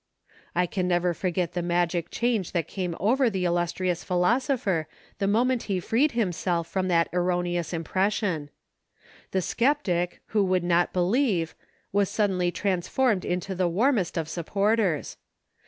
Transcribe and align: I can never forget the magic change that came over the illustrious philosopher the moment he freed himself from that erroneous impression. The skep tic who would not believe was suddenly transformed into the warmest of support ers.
I 0.55 0.65
can 0.65 0.87
never 0.87 1.13
forget 1.13 1.53
the 1.53 1.61
magic 1.61 2.09
change 2.09 2.53
that 2.53 2.67
came 2.67 2.95
over 2.99 3.29
the 3.29 3.45
illustrious 3.45 4.03
philosopher 4.03 4.87
the 5.19 5.27
moment 5.27 5.61
he 5.69 5.79
freed 5.79 6.13
himself 6.13 6.67
from 6.67 6.87
that 6.87 7.07
erroneous 7.13 7.71
impression. 7.71 8.49
The 9.29 9.43
skep 9.43 9.83
tic 9.83 10.21
who 10.29 10.43
would 10.43 10.63
not 10.63 10.91
believe 10.91 11.53
was 11.91 12.09
suddenly 12.09 12.49
transformed 12.49 13.23
into 13.25 13.53
the 13.53 13.69
warmest 13.69 14.17
of 14.17 14.27
support 14.27 14.79
ers. 14.79 15.17